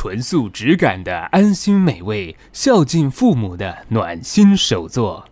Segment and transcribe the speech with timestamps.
[0.00, 5.24] 纯素质感的安心美味，孝敬父母的暖心手作，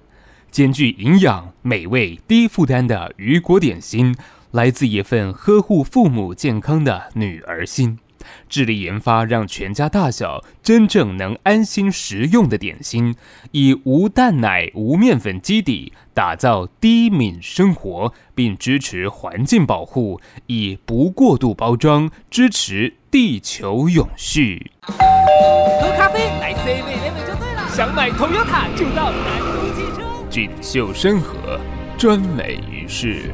[0.50, 4.17] 兼具营养、美味、低负担的雨果点心，
[4.51, 8.01] 来自一份呵护父母健康的女儿心。
[8.49, 13.14] 致力研发让全家大小真正能安心食用的点心，
[13.53, 24.71] 以无蛋奶、无面粉基底打造低敏生活，并支持环境保护，以不过度包装支持地球永续。
[24.82, 30.03] 喝咖啡来7-11就对了，想买 Toyota 就到南都汽车。
[30.29, 31.58] 锦绣山河，
[31.96, 33.31] 专美于世，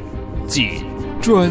[0.47, 0.85] 锦
[1.21, 1.51] 专。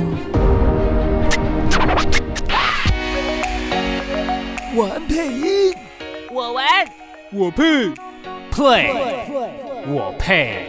[4.73, 5.75] 玩配音，
[6.31, 6.65] 我玩，
[7.31, 7.63] 我配
[8.51, 8.93] ，play，
[9.87, 10.65] 我配。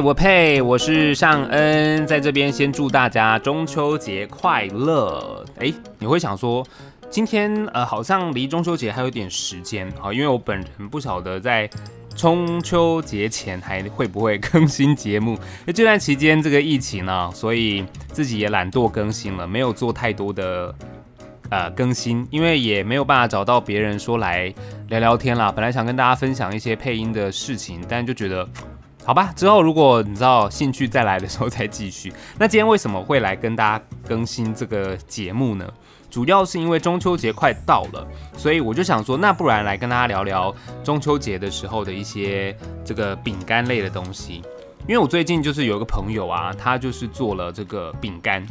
[0.00, 5.42] 我配，我是尚恩，在这边先祝大家中秋节快乐。
[5.58, 6.64] 哎，你会想说，
[7.08, 11.68] 今天呃好像离中秋节还有点时间，啊，因为我本人不晓得在
[12.14, 15.38] 中秋节前还会不会更新节目。
[15.64, 20.74] 那这段期间这个疫情呢，所以自己也懒惰更新了，没有做太多的
[21.48, 24.52] 呃更新，因为也没有办法找到别人说来
[24.88, 25.50] 聊聊天啦。
[25.50, 28.46] 本来想跟大家分享一些配音的事情，但就觉得。
[29.06, 32.12] 好吧，之后如果你知道兴趣再来的时候再继续。
[32.36, 35.64] 那今天为什么会来跟大家更新这个节目呢？
[36.10, 38.04] 主要是因为中秋节快到了，
[38.36, 44.42] 所以我就想说，那不然来跟大家聊聊中秋节的时候的一些这个饼干类的东西。
[44.88, 48.44] 因为我最近就是有一个朋友啊，他就是做了这个饼干，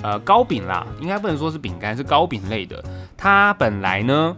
[0.00, 2.82] 呃，糕饼啦，应该不能说是饼干，是糕饼类的。
[3.14, 4.34] 他本来呢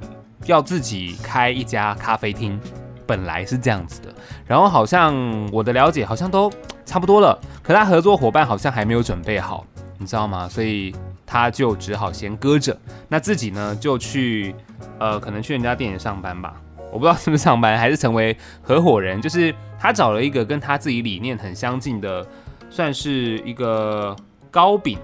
[0.46, 2.60] 要自己开一家咖啡厅。
[3.06, 4.14] 本来是这样子的，
[4.46, 5.14] 然后好像
[5.52, 6.50] 我的了解好像都
[6.84, 9.66] 差不多了，可他合作伙伴好像还没有准备好，
[9.98, 10.48] 你知道吗？
[10.48, 10.94] 所以
[11.26, 12.76] 他就只好先搁着，
[13.08, 14.54] 那自己呢就去，
[14.98, 16.54] 呃，可能去人家店里上班吧，
[16.92, 22.26] 我不知道是不是上班还是成为合伙人，就是他找了一个跟他自己理念很相近的，
[22.70, 24.16] 算是一个
[24.50, 24.98] 糕饼，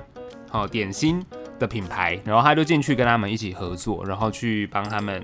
[0.49, 1.25] 好点心
[1.59, 5.21] 的品牌，然后他就进去跟他们一起合作，然后去帮他们。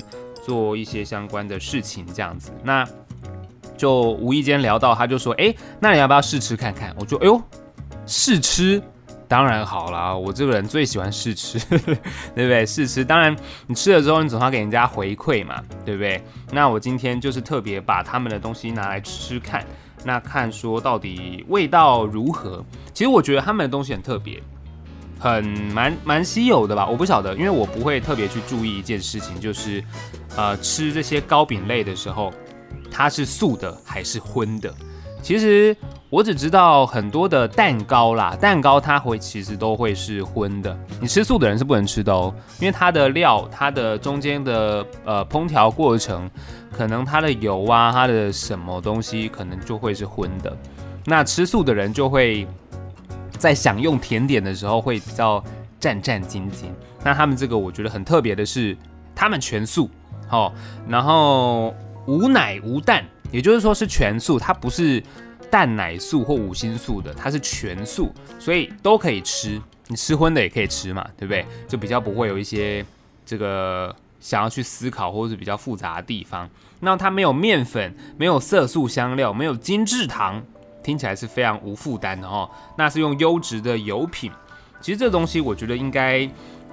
[0.46, 2.86] 做一些相关的事情，这样子，那
[3.76, 7.42] 就无意间聊到，他就说：“哎，那你要不要试吃看看？”我就：“哎呦，
[8.06, 8.80] 试吃
[9.26, 12.64] 当然好啦，我这个人最喜欢试吃， 对不对？
[12.64, 13.34] 试吃当然，
[13.66, 16.22] 你吃了之后，你总要给人家回馈嘛，对不对？
[16.52, 19.66] 那我今天就是特别把他们的东西拿来吃吃看，
[20.04, 22.64] 那看说到底味道如何。
[22.94, 24.40] 其实我觉得他们的东西很特别。”
[25.18, 29.82] 很蛮蛮稀有的吧，我不晓得，因为我不会特别去注意一件事情，就是，
[30.36, 32.32] 呃，吃这些糕饼类的时候，
[32.90, 34.72] 它是素的还是荤的。
[35.22, 35.76] 其实
[36.10, 40.78] 我只知道很多的蛋糕啦，蛋糕它会其实都会是荤的。
[41.00, 46.30] 你吃素的人是不能吃的哦，因为它的料，它的中间的呃烹调过程，
[46.70, 50.56] 可能它的油啊，它的什么东西可能就会是荤的。
[51.06, 52.46] 那吃素的人就会。
[53.38, 55.42] 在享用甜点的时候会比较
[55.78, 56.64] 战战兢兢。
[57.04, 58.76] 那他们这个我觉得很特别的是，
[59.14, 59.88] 他们全素，
[60.30, 60.52] 哦，
[60.88, 61.74] 然后
[62.06, 65.02] 无奶无蛋，也就是说是全素，它不是
[65.50, 69.60] 蛋奶素或五辛素的，它是全素，所以都可以吃。
[69.88, 71.46] 你吃荤的也可以吃嘛，对不对？
[71.68, 72.84] 就比较不会有一些
[73.24, 76.50] 这个想要去思考或者是比较复杂的地方。
[76.80, 80.42] 那它没有面粉，没有色素香料，没有精制糖。
[80.86, 84.30] 听起来是非常无负担的哦，那是用优质的油品。
[84.80, 86.30] 其实这东西我觉得应该，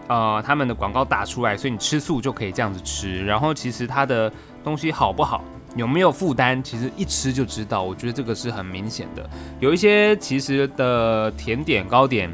[0.08, 3.26] 呃，他们的广告打出来，所以你吃素就可以这样子吃。
[3.26, 4.32] 然后其实它的
[4.64, 5.44] 东西好不好，
[5.76, 7.82] 有没有负担，其实一吃就知道。
[7.82, 9.28] 我觉得这个是很明显的。
[9.60, 12.30] 有一些其实的甜点糕点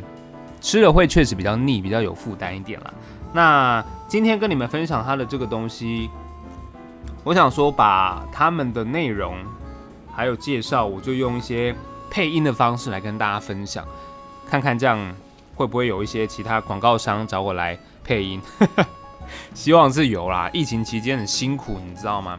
[0.59, 2.93] 吃了会确实比较腻，比较有负担一点啦。
[3.31, 6.09] 那今天跟你们分享它的这个东西，
[7.23, 9.37] 我想说把他们的内容。
[10.19, 11.73] 还有介绍，我就用一些
[12.09, 13.85] 配音的方式来跟大家分享，
[14.49, 15.15] 看看这样
[15.55, 18.41] 会不会有一些其他广告商找我来配音，
[19.55, 20.49] 希望是有啦。
[20.51, 22.37] 疫情期间很辛苦，你知道吗？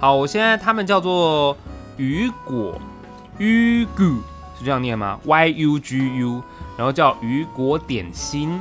[0.00, 1.54] 好，我现在他们叫做
[1.98, 2.80] 雨果
[3.38, 4.20] ，Yugu
[4.58, 6.42] 是这样念吗？Y U G U，
[6.78, 8.58] 然后叫雨果点心，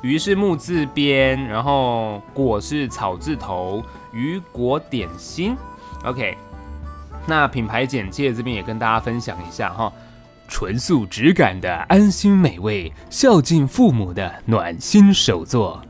[0.00, 5.54] 鱼是木字边，然后果是草字头，鱼果点心
[6.02, 6.38] ，OK。
[7.28, 9.92] 那品牌简介这边也跟大家分享一下哈，
[10.46, 15.82] 纯素质感的安心美味，孝敬父母的暖心手作，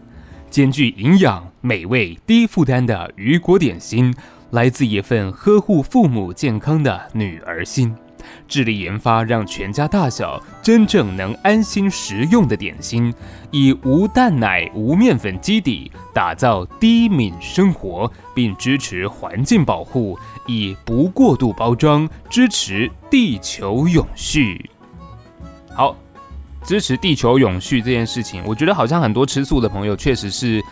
[0.49, 4.15] 兼具营养、美味、低负担的雨果点心，
[4.51, 7.95] 来自一份呵护父母健康的女儿心。
[8.49, 13.13] 致力研发让全家大小真正能安心食用的点心，
[13.51, 24.71] 以无蛋奶、无面粉基底打造低敏生活，并支持环境保护，以不过度包装支持地球永续。
[25.75, 25.97] 好，
[26.63, 30.63] 支持地球永续这件事情，我觉得好像很多吃素的朋友确实是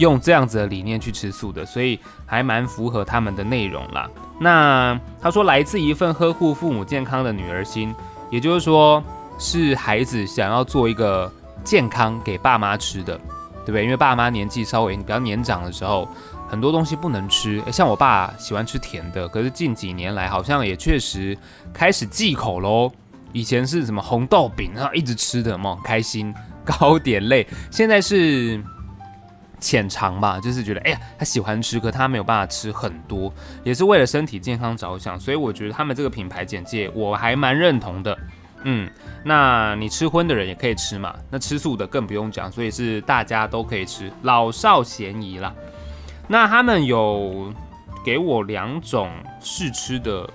[0.00, 4.10] 用这样子的理念去吃素的，所以还蛮符合他们的内容啦。
[4.40, 7.94] 那他说，来自一份呵护父母健康的女儿心，
[8.30, 9.04] 也就是说，
[9.38, 11.30] 是孩子想要做一个
[11.62, 13.16] 健康给爸妈吃的，
[13.64, 13.84] 对不对？
[13.84, 16.08] 因为爸妈年纪稍微比较年长的时候，
[16.48, 17.62] 很多东西不能吃。
[17.70, 21.36] 像我爸喜欢吃甜的，可是近几年来好像也确实
[21.72, 22.90] 开始忌口喽。
[23.32, 28.58] 以前是什么红豆饼啊，一直吃的嘛，开心 糕点类，现在是。
[29.60, 38.18] 浅尝吧，就是觉得，哎呀，他喜欢吃，可他没有办法吃很多，也是为了身体健康着想，所以我觉得他们这个品牌简介我还蛮认同的。
[38.64, 38.90] 嗯，
[39.24, 45.54] 那你吃荤的人也可以吃嘛，那吃素的更不用讲，所以是大家都可以吃，老少咸宜啦。
[46.28, 47.52] 那他们有
[48.04, 49.10] 给我两种
[49.40, 50.28] 试吃的，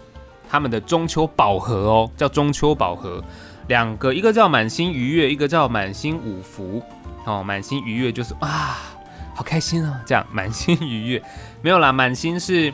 [0.50, 3.24] 他们的中秋宝盒哦，叫中秋宝盒，
[3.68, 6.82] 两个，一个叫满心愉悦，一个叫满心五福。
[7.26, 8.95] 哦，满心愉悦就是啊。
[9.36, 10.02] 好开心啊！
[10.06, 11.22] 这样满心愉悦，
[11.62, 11.92] 没有啦。
[11.92, 12.74] 满心是，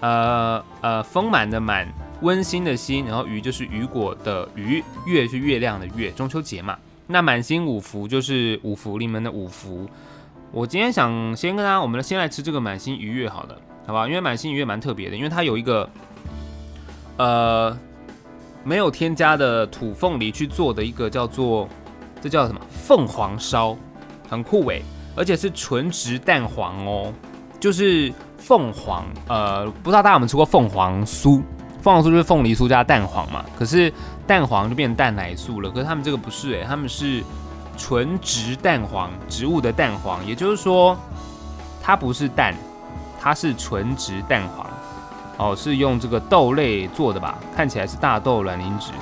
[0.00, 1.86] 呃呃，丰满的满，
[2.20, 6.76] 温馨的心，然后愉就是雨果的愉，月是月亮的月，中秋节嘛。
[7.06, 9.88] 那满心五福就是五福临门的五福。
[10.50, 13.56] 我今天想先跟大家，我们先来吃这个满心愉悦好了，
[13.86, 14.08] 好不好？
[14.08, 15.88] 因为满心愉悦蛮特别的，因为它有一个，
[17.18, 17.78] 呃，
[18.64, 21.68] 没有添加的土凤梨去做的一个叫做，
[22.20, 22.60] 这叫什么？
[22.68, 23.76] 凤凰烧，
[24.28, 24.82] 很酷诶。
[25.16, 27.12] 而且是纯植蛋黄哦，
[27.58, 31.42] 就是凤凰，呃，不知道大家有没有吃过凤凰酥？
[31.82, 33.92] 凤凰酥就是凤梨酥加蛋黄嘛，可是
[34.26, 35.70] 蛋黄就变蛋奶酥了。
[35.70, 37.24] 可是他们这个不是诶，他们是
[37.76, 40.96] 纯植蛋黄，植物的蛋黄，也就是说
[41.82, 42.54] 它不是蛋，
[43.18, 44.66] 它是纯植蛋黄，
[45.38, 47.38] 哦，是用这个豆类做的吧？
[47.56, 48.92] 看起来是大豆卵磷脂，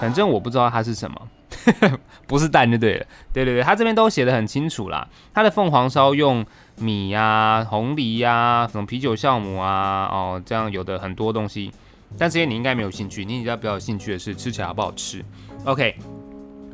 [0.00, 1.21] 反正我不知道它是什么。
[2.26, 5.06] 不是蛋就对了，对对对，他这边都写的很清楚啦。
[5.34, 6.44] 他的凤凰烧用
[6.76, 11.70] 米呀、红梨呀、啊、什么啤酒酵母啊，哦，这样有的很多东西。
[12.18, 15.24] 但这些你应该没有兴趣，你比较比较有兴趣的是吃起来好不好吃。
[15.64, 15.96] OK，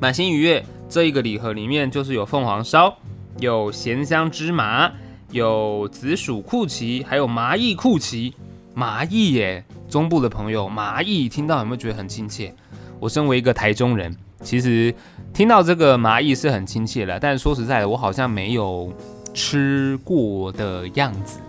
[0.00, 2.96] 满心愉悦这一个礼盒里面就是有凤凰烧，
[3.38, 4.90] 有咸香芝麻，
[5.30, 8.34] 有紫薯酷奇，还有麻薏酷奇。
[8.74, 12.54] 麻薏耶，中部的朋友，麻薏听到有没有觉得很亲切？
[13.00, 14.16] 我身为一个台中人。
[14.40, 14.94] 其实
[15.34, 18.92] 听到这个蚂蚁是很亲切的，但说实在的，我好像没有
[19.34, 21.40] 吃过的样子，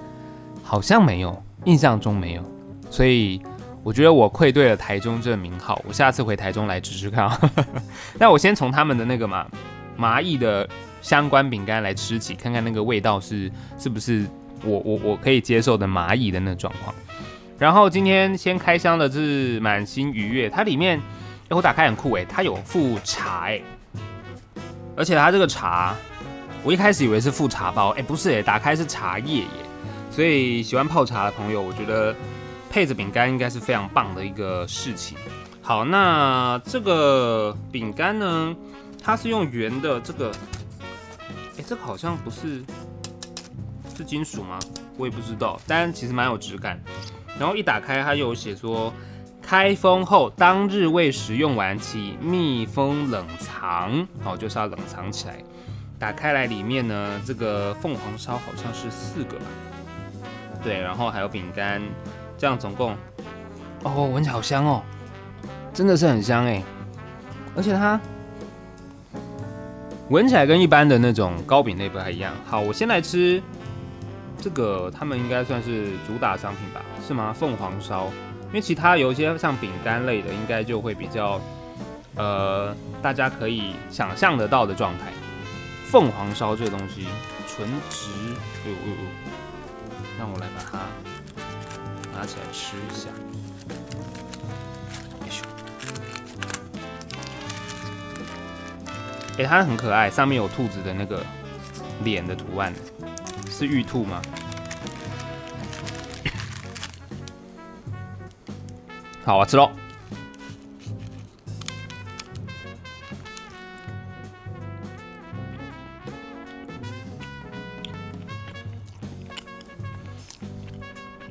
[0.63, 2.43] 好像没有，印象中没有，
[2.89, 3.39] 所以
[3.83, 7.29] 我觉得我愧对了台中这个名号，我下次回台中来吃吃看。
[8.17, 9.45] 那我先从他们的那个嘛
[9.97, 10.67] 蚂蚁的
[11.01, 14.25] 相关饼干来吃起，看看那个味道是是不是
[14.65, 16.93] 我我我可以接受的蚂蚁的那状况。
[17.59, 20.99] 然后今天先开箱的是满心愉悦，它里面。
[21.49, 23.59] 哎，我打开很酷哎，它有附茶哎，
[24.95, 25.95] 而且它这个茶，
[26.63, 29.47] 我一开始以为是附茶包，哎，不是哎，打开是茶叶耶，
[30.11, 32.15] 所以喜欢泡茶的朋友，我觉得
[32.69, 35.17] 配着饼干应该是非常棒的一个事情。
[35.63, 38.55] 好，那这个饼干呢，
[39.03, 40.31] 它是用圆的这个，
[41.57, 42.63] 哎，这个好像不是
[43.97, 44.59] 是金属吗？
[44.97, 46.79] 我也不知道，但其实蛮有质感。
[47.39, 48.93] 然后一打开，它有写说。
[49.49, 54.07] 开封后当日未食用完，请密封冷藏。
[54.21, 55.37] 好，就是要冷藏起来。
[55.97, 59.45] 打开来，里面呢，这个凤凰烧好像是四个吧？
[60.63, 61.81] 对，然后还有饼干，
[62.37, 62.95] 这样总共，
[63.81, 64.83] 哦，闻起来好香哦，
[65.73, 66.61] 真的是很香哎，
[67.55, 67.99] 而且它
[70.09, 72.31] 闻起来跟一般的那种糕饼类不太一样。
[72.45, 73.41] 好，我先来吃
[74.39, 76.81] 这个，他们应该算是主打商品吧？
[77.01, 77.33] 是吗？
[77.33, 78.09] 凤凰烧。
[78.49, 81.39] 因为其他有一些像饼干类的，应该就会比较，
[82.15, 85.05] 呃，大家可以想象得到的状态。
[85.85, 87.07] 凤凰烧这个东西
[87.47, 88.09] 纯植，
[88.65, 88.97] 呦呦呦，
[90.17, 90.79] 让我来把它
[92.17, 93.09] 拿起来吃一下。
[99.37, 101.23] 哎，它很可爱，上面有兔子的那个
[102.03, 102.73] 脸的图案，
[103.49, 104.21] 是玉兔吗？
[109.37, 109.69] 好吃肉。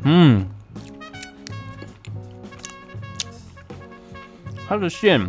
[0.04, 0.48] 嗯。
[4.68, 5.28] 它的馅。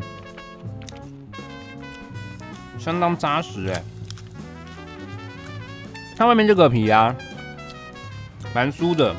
[2.77, 3.83] 相当扎实哎。
[6.15, 7.15] 它外面这个皮啊。
[8.53, 9.15] 蛮酥的，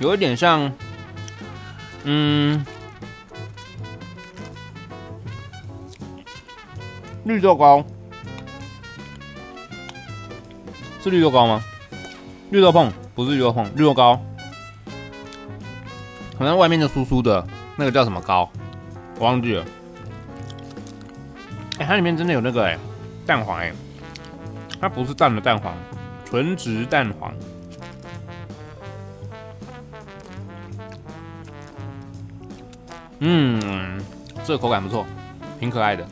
[0.00, 0.72] 有一点像。
[2.04, 2.64] 嗯，
[7.24, 7.84] 绿豆糕，
[11.02, 11.62] 是绿豆糕吗？
[12.50, 14.20] 绿豆椪不是绿豆椪，绿豆糕。
[16.38, 18.50] 可能外面的酥酥的，那个叫什么糕？
[19.18, 19.64] 我忘记了。
[21.78, 22.78] 哎、它里面真的有那个哎、
[23.26, 23.72] 蛋黄哎、
[24.80, 25.74] 它不是淡的蛋黄，
[26.24, 27.34] 纯质蛋黄。
[33.20, 34.02] 嗯，
[34.44, 35.06] 这个口感不错，
[35.58, 36.06] 挺可爱的。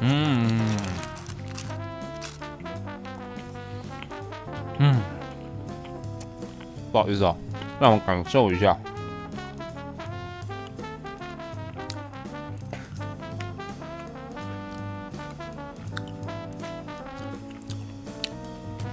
[0.00, 0.78] 嗯，
[4.78, 5.00] 嗯。
[6.90, 7.36] 不好意思哦，
[7.80, 8.76] 让我感受一下。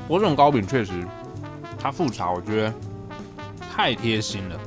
[0.08, 1.06] 我这种糕饼确实，
[1.80, 2.74] 它附茶我觉得
[3.60, 4.60] 太贴心了。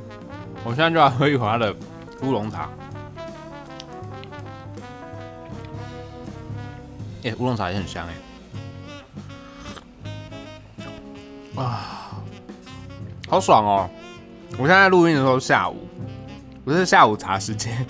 [0.65, 1.75] 我现在就要喝一口它的
[2.21, 2.69] 乌龙茶。
[7.23, 8.13] 哎，乌龙茶也很香哎。
[11.61, 11.99] 啊。
[13.29, 13.89] 好爽哦！
[14.59, 15.87] 我现在录音的时候下午，
[16.63, 17.83] 不是下午茶时间，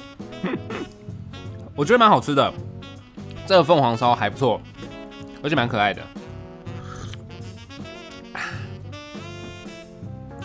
[1.76, 2.54] 我觉得蛮好吃的。
[3.46, 4.62] 这个凤凰烧还不错，
[5.44, 6.02] 而且蛮可爱的。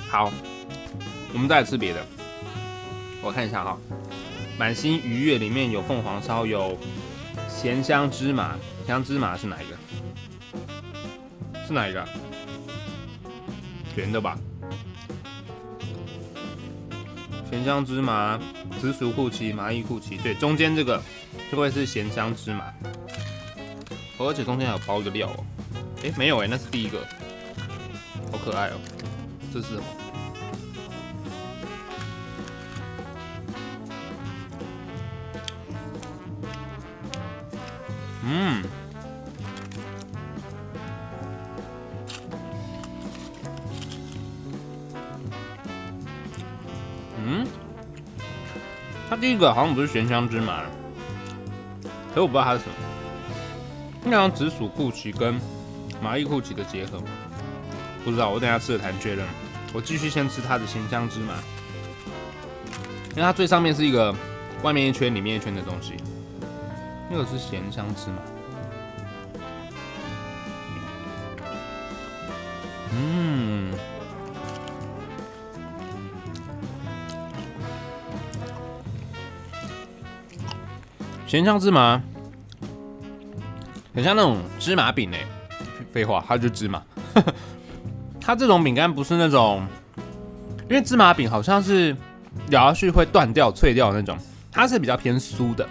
[0.09, 0.33] 好，
[1.33, 2.05] 我们再来吃别的。
[3.29, 3.79] 我看一下哈，
[4.59, 6.79] 满心愉悦里面有凤凰烧，有
[7.47, 9.77] 咸香芝麻，咸香芝麻是哪一个？
[11.67, 12.03] 是哪一个？
[13.95, 14.39] 甜的吧？
[17.51, 18.41] 咸香芝麻、
[18.81, 20.99] 紫薯库奇、麻薏库奇，对，中间这个
[21.53, 22.73] 就会是咸香芝麻，
[24.17, 25.45] 而且中间还有包一个料哦。
[26.03, 27.07] 哎，没有哎，那是第一个，
[28.33, 28.81] 好可爱哦。
[29.53, 29.83] 这是什么？
[38.31, 38.63] 嗯。
[47.25, 47.47] 嗯，
[49.09, 50.63] 它第一个好像不是咸香芝麻，
[52.11, 52.75] 可是我不知道它是什么。
[54.05, 55.39] 应该像紫薯库奇跟
[56.01, 57.03] 麻衣库奇的结合，
[58.05, 59.27] 不知道，我等下吃了才确认。
[59.75, 61.35] 我继续先吃它的咸香芝麻，
[63.11, 64.15] 因为它最上面是一个
[64.63, 65.95] 外面一圈里面一圈的东西，
[67.11, 68.17] 那个是咸香芝麻。
[72.93, 73.73] 嗯。
[81.27, 82.03] 咸香芝麻，
[83.95, 85.21] 很像那种芝麻饼哎。
[85.93, 86.83] 废话，它就芝麻。
[88.21, 89.67] 它这种饼干不是那种，
[90.69, 91.97] 因为芝麻饼好像是
[92.50, 94.17] 咬下去会断掉、脆掉那种，
[94.53, 95.67] 它是比较偏酥的。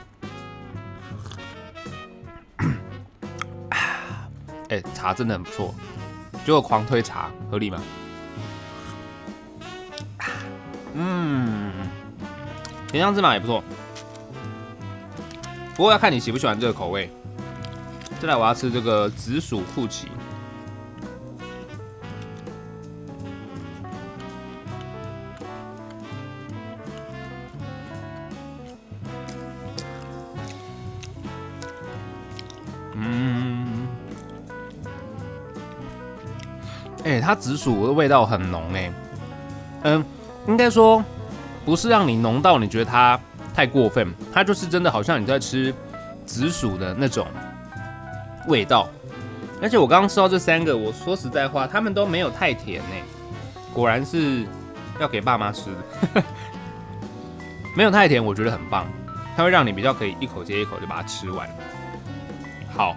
[4.94, 5.74] 茶真的很不错，
[6.46, 7.82] 结果狂推茶，合理吗？
[10.94, 11.72] 嗯，
[12.88, 13.64] 甜香芝麻也不错。
[15.76, 17.10] 不过要看你喜不喜欢这个口味。
[18.20, 20.08] 再来，我要吃这个紫薯库奇。
[37.20, 38.92] 它紫薯的味道很浓哎。
[39.84, 40.06] 嗯，
[40.48, 41.04] 应该说
[41.66, 43.20] 不是让你浓到你觉得它。
[43.56, 45.74] 太过分，它就是真的好像你在吃
[46.28, 47.26] 紫薯的那种
[48.48, 48.88] 味道，
[49.60, 52.96] 而且我刚刚吃到这三个，我说实在话，他们都没有太甜呢。
[53.74, 54.46] 果然是
[55.00, 55.72] 要给爸妈吃
[56.14, 56.24] 的，
[57.76, 58.86] 没有太甜，我觉得很棒，
[59.36, 61.50] 它会让你比较可以一口接一口就把它吃完。
[62.76, 62.96] 好，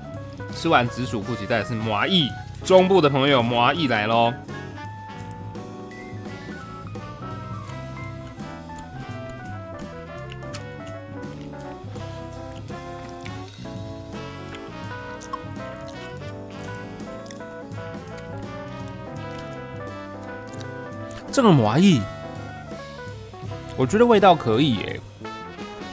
[0.55, 2.29] 吃完紫薯库奇，再来是麻意，
[2.65, 4.33] 中部的朋友麻意来喽。
[21.33, 22.01] 这个麻薏，
[23.77, 25.01] 我觉得味道可以耶。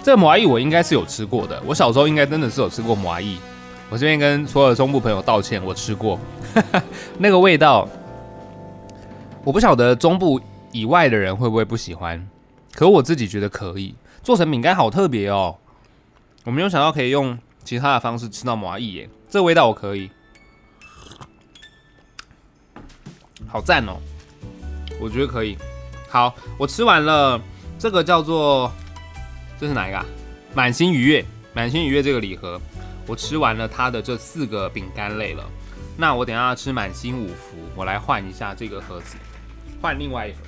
[0.03, 3.37] 这个麻薏我应该是有吃过的，我小时候应该真的是有吃过麻薏。
[3.89, 6.19] 我这边跟所有的中部朋友道歉，我吃过，
[7.17, 7.87] 那个味道
[9.43, 12.27] 我不晓得中部以外的人会不会不喜欢，
[12.73, 15.55] 可我自己觉得可以做成饼干，好特别哦。
[16.43, 20.09] 我没有想到可以用其他的方式吃到麻薏耶，这个味道我可以，
[23.47, 23.97] 好赞哦，
[25.01, 25.57] 我觉得可以。
[26.09, 27.39] 好，我吃完了
[27.77, 28.71] 这个叫做，
[29.59, 30.05] 这是哪一个啊？
[30.53, 32.59] 满心愉悦，满心愉悦这个礼盒，
[33.05, 35.43] 我吃完了它的这四个饼干类了。
[35.99, 39.17] 那我等下要吃满心五福，我来换一下这个盒子，
[39.81, 40.39] 换另外一盒。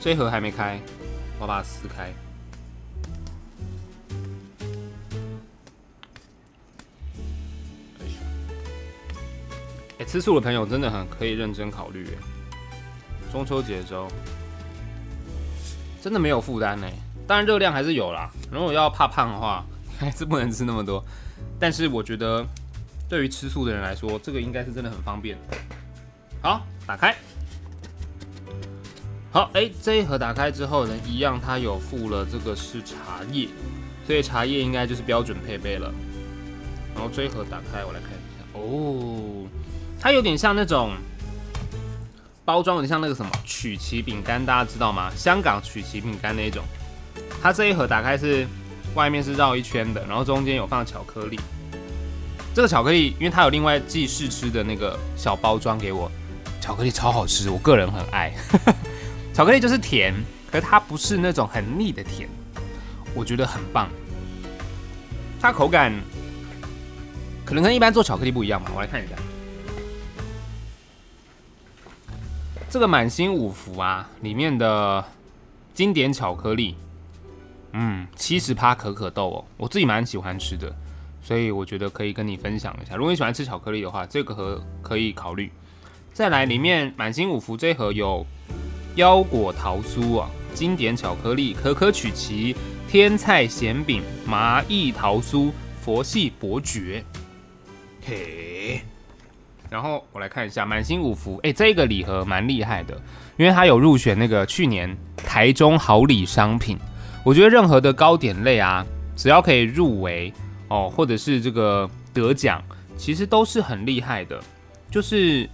[0.00, 0.80] 这盒还没开，
[1.38, 2.10] 我把它撕开。
[10.10, 12.04] 吃素的朋友真的很可以认真考虑。
[13.30, 14.08] 中秋节的时候，
[16.02, 16.88] 真的没有负担呢。
[17.28, 18.28] 当然热量还是有啦。
[18.50, 19.64] 如果要怕胖的话，
[20.00, 21.00] 还是不能吃那么多。
[21.60, 22.44] 但是我觉得，
[23.08, 25.38] 对于吃素的人来说，这个应该是真的很方便。
[26.42, 27.14] 好，打开。
[29.30, 33.46] 好，哎、这一盒打开之后呢，一样它有附了这个是茶叶，
[34.04, 35.94] 所以茶叶应该就是标准配备了。
[36.96, 39.46] 然后这一盒打开，我来看一下，哦，
[40.00, 40.92] 它有点像那种
[42.44, 45.12] 包装，有点像那个什么曲奇饼干，大家知道吗？
[45.14, 46.64] 香港曲奇饼干那种。
[47.42, 48.46] 它这一盒打开是
[48.94, 51.38] 外面是绕一圈的，然后中间有放巧克力。
[52.54, 56.10] 这个巧克力，因为它有另外寄试吃的那个小包装给我，
[56.60, 58.34] 巧克力超好吃，我个人很爱。
[59.32, 60.14] 巧克力就是甜，
[60.50, 62.28] 可是它不是那种很腻的甜，
[63.14, 63.88] 我觉得很棒。
[65.40, 65.92] 它口感
[67.44, 69.14] 可能跟一般做巧克力不一样嘛，我来看一下。
[72.70, 75.04] 这个满星五福啊，里面的
[75.74, 76.76] 经典巧克力，
[77.72, 80.72] 嗯，七十趴可可豆哦，我自己蛮喜欢吃的，
[81.20, 82.94] 所以我觉得可以跟你分享一下。
[82.94, 85.50] 如果你喜欢吃巧克力的话，这个盒可以考虑。
[86.12, 88.24] 再来，里面满星五福这盒有。
[88.96, 92.56] 腰果桃酥啊，经典巧克力、可可曲奇、
[92.88, 97.04] 天菜咸饼、麻薏桃酥、佛系伯爵，
[98.04, 98.82] 嘿。
[99.70, 103.00] 然后我来看一下满心五福，哎，这个礼盒蛮厉害的，
[103.38, 106.76] 因为它有入选那个去年台中好礼商品。
[107.24, 108.84] 我觉得任何的糕点类啊，
[109.16, 110.32] 只要可以入围
[110.68, 112.62] 哦，或者是这个得奖，
[112.96, 114.38] 其实都是很厉害的，
[114.90, 115.48] 就是。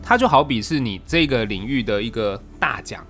[0.00, 3.04] 它就好比是你这个领域的一个大奖，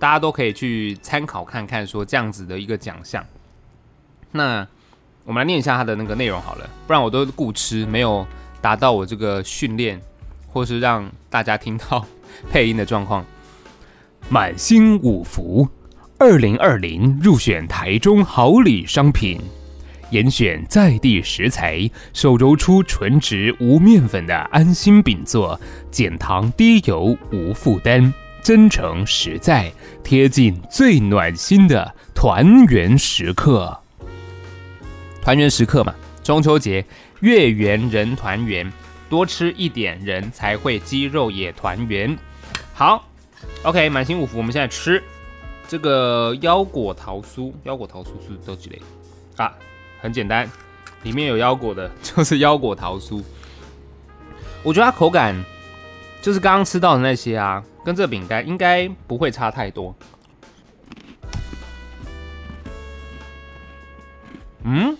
[0.00, 3.24] 大家都可以去参考看看，说这样子的一个奖项。
[4.32, 4.66] 那
[5.24, 8.26] 我们来念一下它的那个内容好了，不然我都顾吃，没有
[8.60, 10.00] 达到我这个训练
[10.46, 12.04] 或是让大家听到
[12.50, 13.24] 配音的状况。
[14.28, 15.68] 满星五福，
[16.18, 19.40] 二零二零入选台中好礼商品。
[20.10, 25.58] 严选在地食材，手揉出纯植无面粉的安心饼座，
[25.90, 33.78] 减糖低油无负担，真诚实在，贴近最暖心的团圆时刻。
[35.22, 35.94] 团圆时刻嘛，
[36.24, 36.84] 中秋节
[37.20, 38.72] 月圆人团圆，
[39.08, 42.16] 多吃一点人才会肌肉也团圆。
[42.72, 43.06] 好
[43.62, 45.02] ，OK，满心五福，我们现在吃
[45.68, 48.80] 这个腰果桃酥，腰果桃酥是都几类
[49.36, 49.54] 啊？
[50.00, 50.48] 很简单，
[51.02, 53.22] 里面有腰果的，就是腰果桃酥。
[54.62, 55.34] 我觉得它口感
[56.22, 59.94] 就是刚刚吃到的那些啊，跟这饼干应该不会差太多。
[64.62, 64.96] 嗯，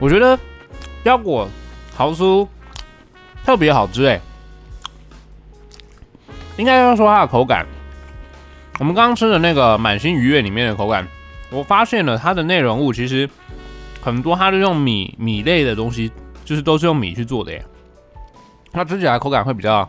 [0.00, 0.36] 我觉得
[1.04, 1.48] 腰果
[1.94, 2.48] 桃酥
[3.44, 4.20] 特别好吃诶。
[6.56, 7.66] 应该要说它的口感，
[8.78, 11.06] 我们刚刚吃的那个满心愉悦里面的口感，
[11.50, 13.28] 我发现了它的内容物其实
[14.00, 16.10] 很多，它是用米米类的东西，
[16.44, 17.64] 就是都是用米去做的耶。
[18.72, 19.88] 它吃起来口感会比较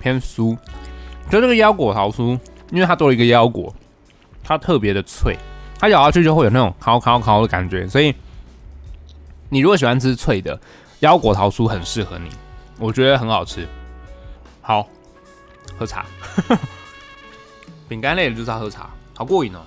[0.00, 0.56] 偏酥，
[1.30, 2.38] 就这个腰果桃酥，
[2.70, 3.72] 因为它多了一个腰果，
[4.42, 5.36] 它特别的脆，
[5.78, 8.14] 它咬下去就会有那种烤烤烤的感觉，所以
[9.54, 10.60] 你如果喜欢吃脆的
[10.98, 12.28] 腰果桃酥，很适合你，
[12.76, 13.68] 我觉得很好吃。
[14.60, 14.88] 好。
[15.78, 16.06] 喝茶，
[17.88, 19.60] 饼干类的就是要喝茶，好过瘾哦。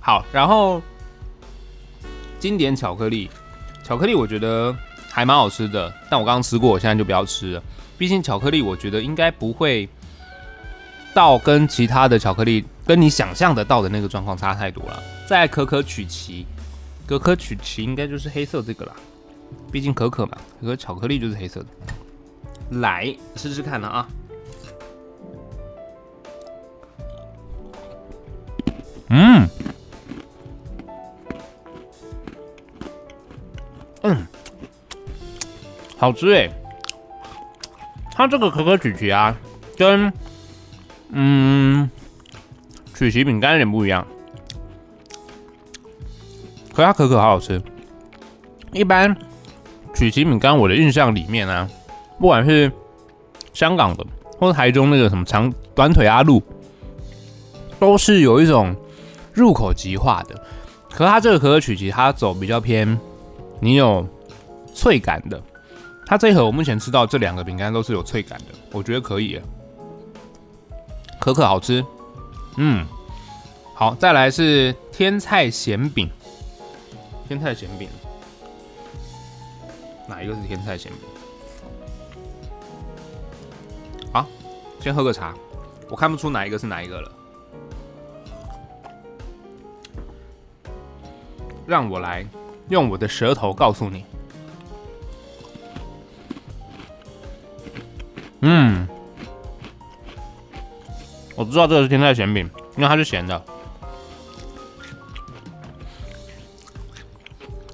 [0.00, 0.82] 好，然后
[2.38, 3.30] 经典巧克力，
[3.84, 4.74] 巧克力我觉得
[5.10, 7.62] 还蛮好吃的，但我刚刚吃过，我现在就不要吃了。
[7.96, 9.88] 毕竟巧克力我觉得应该不会
[11.14, 15.02] 到跟其他的巧克力，跟你想象得到的那个状况差太多了。
[15.28, 16.46] 再可可曲奇，
[17.06, 18.94] 可可曲奇应该就是黑色这个啦，
[19.70, 21.66] 毕竟可可嘛，可可巧克力就是黑色的。
[22.80, 24.08] 来试试看呢啊！
[29.10, 29.46] 嗯，
[34.04, 34.26] 嗯，
[35.98, 36.50] 好吃诶。
[38.12, 39.36] 它这个可可曲奇啊，
[39.76, 40.10] 跟
[41.10, 41.90] 嗯
[42.94, 44.06] 曲奇饼干有点不一样。
[46.78, 47.60] 可它可可好好吃。
[48.72, 49.12] 一般
[49.92, 51.68] 曲奇饼干我的印象里面啊，
[52.20, 52.70] 不管是
[53.52, 54.06] 香港的
[54.38, 56.40] 或者台中那个什么长短腿阿路，
[57.80, 58.76] 都是有一种
[59.32, 60.40] 入口即化的。
[60.88, 62.96] 可它这个可可曲奇，它走比较偏，
[63.58, 64.06] 你有
[64.72, 65.42] 脆感的。
[66.06, 69.40] 它这一盒我目前吃到这两个饼干都是有脆感的，我觉得可以。
[71.18, 71.84] 可可好吃，
[72.56, 72.86] 嗯，
[73.74, 76.08] 好，再来是天菜咸饼。
[77.28, 77.90] 天菜咸饼，
[80.08, 81.00] 哪一个是天菜咸饼？
[84.10, 84.26] 好，
[84.80, 85.34] 先喝个茶，
[85.90, 87.12] 我看不出哪一个是哪一个了。
[91.66, 92.26] 让我来
[92.70, 94.06] 用我的舌头告诉你。
[98.40, 98.88] 嗯，
[101.36, 103.44] 我知道这个是天菜咸饼，因为它是咸的。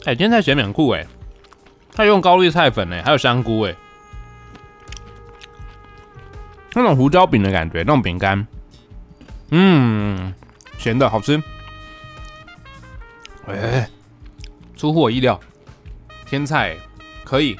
[0.04, 1.06] 哎、欸，天菜咸饼很酷哎，
[1.92, 3.74] 它用高丽菜粉哎，还有香菇哎，
[6.74, 8.46] 那种胡椒饼的感觉，那种饼干，
[9.50, 10.34] 嗯，
[10.76, 11.42] 咸的好吃。
[13.46, 13.90] 哎、欸，
[14.76, 15.40] 出乎我意料，
[16.26, 16.76] 天菜
[17.24, 17.56] 可以。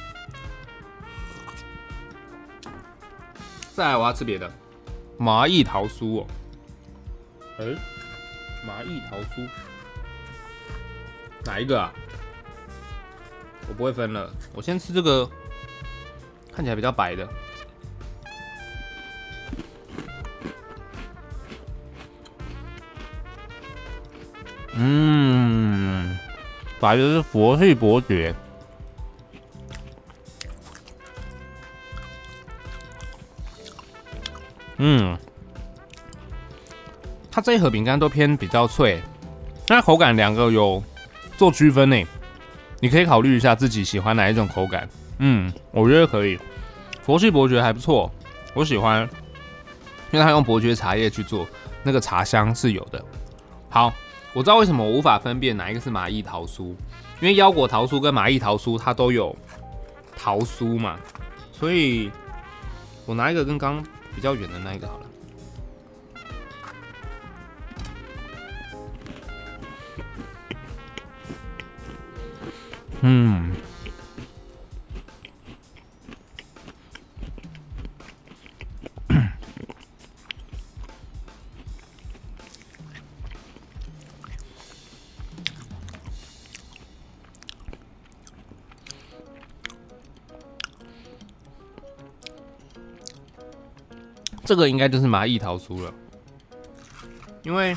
[3.73, 4.51] 再来，我要吃别的，
[5.17, 6.27] 麻叶桃酥哦。
[7.57, 7.75] 哎、欸，
[8.67, 9.47] 麻叶桃酥，
[11.43, 11.91] 哪一个啊？
[13.67, 15.29] 我不会分了，我先吃这个，
[16.53, 17.27] 看起来比较白的。
[24.77, 26.17] 嗯，
[26.79, 28.35] 白的是佛系伯爵。
[34.77, 35.17] 嗯，
[37.31, 39.01] 它这一盒饼干都偏比较脆，
[39.69, 40.83] 那口感两个有
[41.37, 42.03] 做区分呢，
[42.79, 44.87] 你可以考虑一下自己喜欢哪一种口感。
[45.19, 46.39] 嗯，我觉得可以，
[47.01, 48.11] 佛系伯爵还不错，
[48.53, 49.01] 我喜欢，
[50.11, 51.47] 因为它用伯爵茶叶去做，
[51.83, 53.03] 那个茶香是有的。
[53.69, 53.93] 好，
[54.33, 56.75] 我知道为什么我无法分辨哪一个是麻叶桃酥，
[57.19, 59.35] 因为腰果桃酥跟麻叶桃酥它都有
[60.17, 60.97] 桃酥嘛，
[61.51, 62.11] 所以
[63.05, 63.83] 我拿一个跟刚。
[64.15, 65.05] 比较远的那一个好了。
[73.01, 73.51] 嗯，
[94.43, 95.93] 这个应该就是蚂蚁逃出了，
[97.43, 97.75] 因为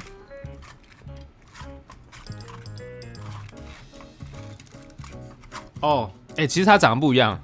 [5.80, 7.38] 哦，哎、其实它长得不一样，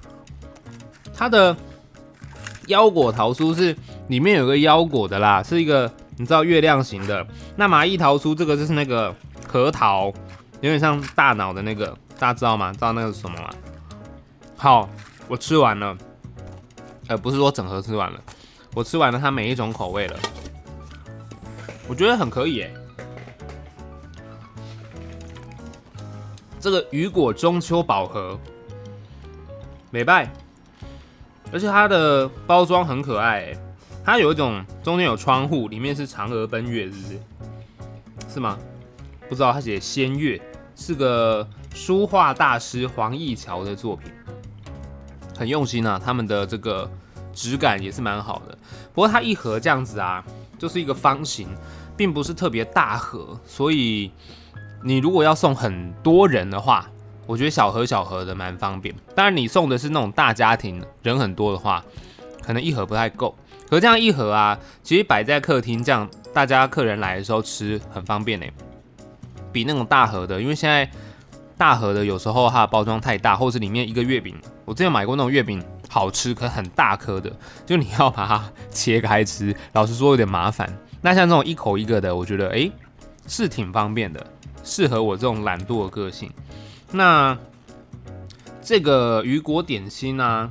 [1.14, 1.56] 它的
[2.66, 3.76] 腰果桃酥是
[4.08, 7.26] 里面有个腰果的啦，是一个你知道月亮形的。
[7.56, 9.14] 那麻叶桃酥这个就是那个
[9.46, 10.06] 核桃，
[10.60, 12.72] 有点像大脑的那个，大家知道吗？
[12.72, 13.50] 知道那个是什么吗？
[14.56, 14.88] 好，
[15.28, 15.96] 我吃完了，
[17.08, 18.20] 呃，不是说整盒吃完了。
[18.74, 20.16] 我吃完了它每一种口味了，
[21.88, 22.70] 我觉得很可以哎。
[26.66, 28.36] 这个雨果中秋宝盒，
[29.92, 30.28] 美拜，
[31.52, 33.56] 而且它的包装很可爱，
[34.04, 37.20] 它有一种中间有窗户，里面是嫦娥奔月，是不是？
[38.34, 38.58] 是吗？
[39.28, 40.42] 不知道，它写仙月，
[40.74, 44.10] 是个书画大师黄义桥的作品，
[45.38, 46.90] 很用心啊，他们的这个。
[47.32, 48.58] 质感也是蛮好的，
[48.94, 50.24] 不过它一盒这样子啊，
[50.58, 51.46] 就是一个方形，
[51.94, 54.10] 并不是特别大盒，所以
[54.86, 56.88] 你如果要送很多人的话，
[57.26, 58.94] 我觉得小盒小盒的蛮方便。
[59.16, 61.84] 当然你送的是那种大家庭，人很多的话，
[62.40, 63.34] 可能一盒不太够。
[63.68, 68.46] 可这样一盒啊，其实摆在客厅，这样大家客人来的时候吃很方便呢，
[69.50, 70.88] 比那种大盒的，因为现在
[71.58, 75.60] 大盒的有时候它的包装太大，或是里面一个月饼，我之前买过那种月饼。
[75.88, 77.32] 好吃，可很大颗的，
[77.64, 80.68] 就你要把它切开吃，老实说有点麻烦。
[81.00, 82.70] 那像这种一口一个的，我觉得诶
[83.26, 84.26] 是挺方便的，
[84.66, 86.30] 适合我这种懒惰的个性。
[86.90, 87.38] 那
[88.60, 90.50] 这个雨果点心呢、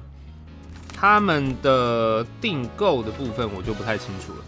[0.95, 4.39] 他们的订购的部分我就不太清楚了。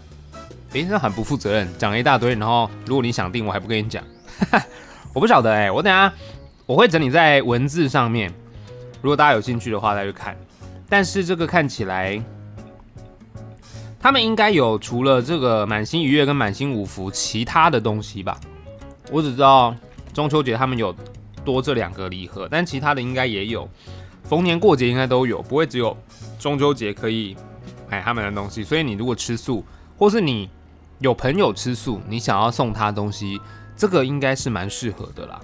[0.72, 4.02] 诶，那很不负责任，讲了一大堆，然后如果你想订，我还不跟你讲，
[5.12, 6.12] 我不晓得哎，我等下
[6.66, 8.32] 我会整理在文字上面，
[9.02, 10.36] 如果大家有兴趣的话再去看。
[10.88, 12.22] 但是这个看起来，
[14.00, 18.38] 他们应该有除了这个满心愉悦跟满心五福其他的东西吧？
[19.10, 19.74] 我只知道
[20.12, 20.94] 中秋节他们有
[21.44, 23.68] 多这两个礼盒，但其他的应该也有，
[24.24, 25.96] 逢年过节应该都有，不会只有
[26.38, 27.36] 中秋节可以
[27.88, 28.62] 买他们的东西。
[28.62, 29.64] 所以你如果吃素，
[29.96, 30.50] 或是你
[30.98, 33.40] 有朋友吃素，你想要送他东西，
[33.76, 35.40] 这个应该是蛮适合的啦。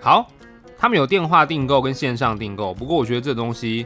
[0.00, 0.30] 好，
[0.78, 3.84] 他们有电话订购跟线上订购，不过我觉得这东西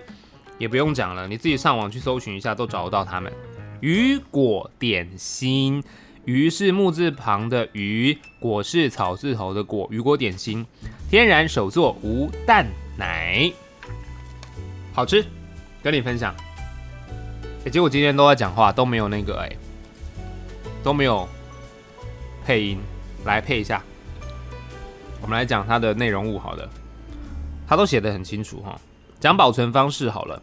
[0.58, 3.32] 也不用讲了，你自己上网去搜寻一下都找得到他们。
[3.80, 5.82] 雨果点心，
[6.24, 10.64] 鱼是木字旁的鱼，果是草字头的果，雨果点心，
[11.10, 12.64] 天然手作无蛋
[12.96, 13.52] 奶，
[14.92, 15.24] 好吃，
[15.82, 16.32] 跟你分享。
[17.64, 19.50] 哎、结果今天都在讲话，都没有那个哎、
[20.84, 21.28] 都没有
[22.44, 22.78] 配音，
[23.24, 23.82] 来配一下。
[25.20, 26.70] 我们来讲它的内容物，好了，
[27.66, 28.80] 它都写得很清楚哈。
[29.18, 30.40] 讲保存方式好了，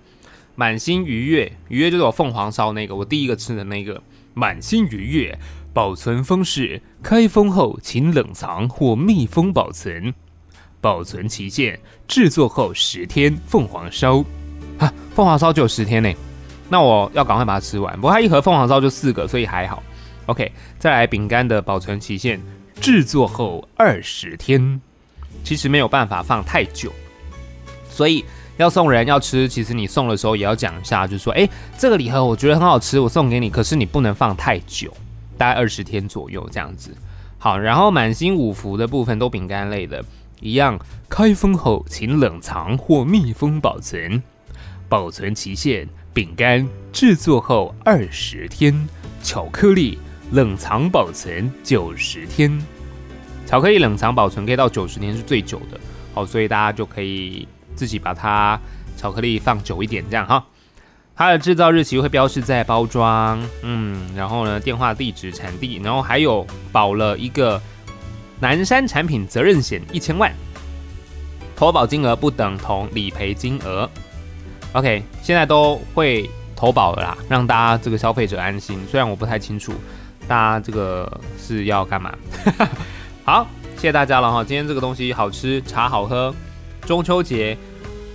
[0.56, 4.02] 满心愉悦，愉悦就是我凤凰烧那个，我第一个吃的那个
[4.34, 5.40] 满心愉悦。
[5.80, 10.14] 保存方式：开封后请冷藏或密封保存。
[10.82, 13.34] 保存期限：制作后十天。
[13.48, 14.18] 凤凰烧
[14.78, 16.14] 啊，凤凰烧就有十天呢，
[16.68, 17.96] 那我要赶快把它吃完。
[17.96, 19.82] 不过它一盒凤凰烧就四个，所以还好。
[20.26, 22.42] OK，再来饼干的保存期限，
[22.82, 24.82] 制作后二十天，
[25.46, 26.92] 其实没有办法放太久，
[27.90, 28.26] 所以
[28.58, 34.94] 要送人要吃，其实你送的时候也要讲一下，就是说，哎，这个礼盒我觉得很好吃，我送给你，可是你不能放太久，
[35.40, 36.96] 大概二十天左右这样子。
[37.40, 40.06] 好，然后满星五福的部分都饼干类的，
[40.40, 40.78] 一样，
[41.10, 44.22] 开封后请冷藏或密封保存，
[44.88, 48.88] 保存期限，饼干制作后二十天，
[49.24, 49.98] 巧克力。
[50.32, 52.64] 冷藏保存九十天，
[53.48, 55.80] 巧克力冷藏保存可以到九十天是最久的，
[56.14, 58.60] 好，所以大家就可以自己把它
[58.96, 60.46] 巧克力放久一点，这样哈。
[61.20, 67.62] 它的制造日期会标示在包装，嗯，然后呢，电话、地址、产地，然后还有保了一个
[68.40, 70.34] 南山产品责任险一千万，
[71.58, 73.90] 投保金额不等同理赔金额。
[74.72, 78.80] OK，现在都会投保了啦，让大家这个消费者安心。
[78.90, 79.74] 虽然我不太清楚。
[80.26, 82.16] 大家这个是要干嘛？
[83.26, 84.42] 好，谢谢大家了哈。
[84.42, 86.34] 今天这个东西好吃，茶好喝。
[86.86, 87.58] 中秋节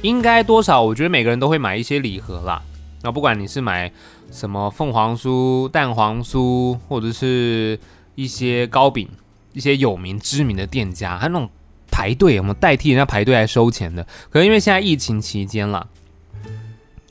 [0.01, 0.81] 应该多少？
[0.81, 2.63] 我觉得每个人都会买一些礼盒啦。
[3.05, 3.93] 那不管你是买
[4.33, 7.79] 什么凤凰酥、蛋黄酥，或者是
[8.15, 9.07] 一些糕饼，
[9.53, 11.47] 一些有名知名的店家，还有那种
[11.91, 14.03] 排队我们代替人家排队来收钱的？
[14.31, 15.87] 可能因为现在疫情期间了，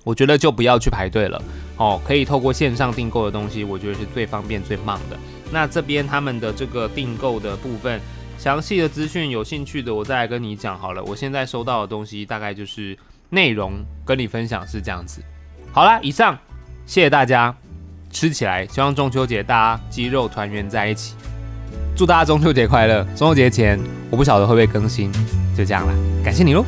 [0.03, 1.39] 我觉得就不要去排队了。
[1.77, 5.19] 哦，可以透过线上订购的东西，我觉得是最方便、最棒的。
[5.51, 8.01] 那这边他们的这个订购的部分，
[8.39, 11.03] 详细的资讯，有兴趣的我再来跟你讲好了。
[11.03, 12.97] 我现在收到的东西大概就是
[13.29, 15.21] 内容，跟你分享是这样子。
[15.73, 16.37] 好啦，以上，
[16.85, 17.51] 谢谢大家，
[18.11, 21.15] 吃起来，希望中秋节大家肌肉团圆在一起。
[21.97, 23.03] 祝大家中秋节快乐！
[23.15, 23.79] 中秋节前
[24.11, 25.11] 我不晓得会不会更新，
[25.57, 26.63] 就这样啦，感谢你喽。